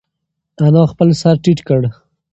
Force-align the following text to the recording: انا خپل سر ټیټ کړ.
انا 0.65 0.83
خپل 0.91 1.09
سر 1.21 1.35
ټیټ 1.43 1.59
کړ. 1.67 1.81